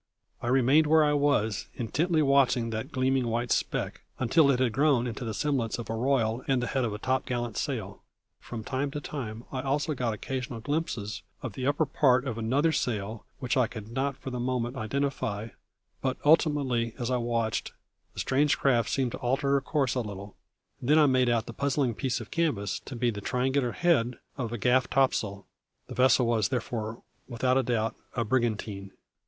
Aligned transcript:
I 0.41 0.47
remained 0.47 0.87
where 0.87 1.03
I 1.05 1.13
was, 1.13 1.67
intently 1.75 2.23
watching 2.23 2.71
that 2.71 2.91
gleaming 2.91 3.27
white 3.27 3.51
speck 3.51 4.01
until 4.17 4.49
it 4.49 4.59
had 4.59 4.71
grown 4.73 5.05
into 5.05 5.23
the 5.23 5.31
semblance 5.35 5.77
of 5.77 5.91
a 5.91 5.95
royal 5.95 6.43
and 6.47 6.59
the 6.59 6.65
head 6.65 6.83
of 6.83 6.91
a 6.91 6.97
topgallant 6.97 7.55
sail. 7.55 8.01
From 8.39 8.63
time 8.63 8.89
to 8.89 8.99
time 8.99 9.43
I 9.51 9.61
also 9.61 9.93
got 9.93 10.15
occasional 10.15 10.59
glimpses 10.59 11.21
of 11.43 11.53
the 11.53 11.67
upper 11.67 11.85
part 11.85 12.25
of 12.25 12.39
another 12.39 12.71
sail 12.71 13.25
which 13.37 13.55
I 13.55 13.67
could 13.67 13.89
not 13.91 14.17
for 14.17 14.31
the 14.31 14.39
moment 14.39 14.75
identify; 14.75 15.49
but 16.01 16.17
ultimately, 16.25 16.95
as 16.97 17.11
I 17.11 17.17
watched, 17.17 17.71
the 18.15 18.19
strange 18.19 18.57
craft 18.57 18.89
seemed 18.89 19.11
to 19.11 19.19
alter 19.19 19.51
her 19.51 19.61
course 19.61 19.93
a 19.93 20.01
little, 20.01 20.35
and 20.79 20.89
then 20.89 20.97
I 20.97 21.05
made 21.05 21.29
out 21.29 21.45
the 21.45 21.53
puzzling 21.53 21.93
piece 21.93 22.19
of 22.19 22.31
canvas 22.31 22.79
to 22.85 22.95
be 22.95 23.11
the 23.11 23.21
triangular 23.21 23.73
head 23.73 24.17
of 24.35 24.51
a 24.51 24.57
gaff 24.57 24.89
topsail; 24.89 25.45
the 25.85 25.93
vessel 25.93 26.25
was 26.25 26.49
therefore, 26.49 27.03
without 27.27 27.59
a 27.59 27.61
doubt, 27.61 27.93
a 28.15 28.25
brigantine. 28.25 28.93